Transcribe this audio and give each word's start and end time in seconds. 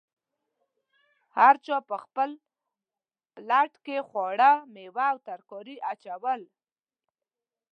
هر 1.37 1.55
چا 1.65 1.77
په 1.89 1.95
خپل 2.03 2.29
پلیټ 3.35 3.73
کې 3.85 3.97
خواړه، 4.07 4.51
میوه 4.73 5.05
او 5.11 5.17
ترکاري 5.27 5.75
اچول. 5.91 6.41